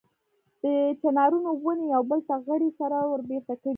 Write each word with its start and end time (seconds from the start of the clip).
د 0.61 0.63
چنارونو 1.01 1.49
ونې 1.63 1.85
یو 1.93 2.01
بل 2.09 2.19
ته 2.27 2.35
غړۍ 2.45 2.69
سره 2.79 2.95
وربېرته 3.11 3.53
کړي. 3.61 3.69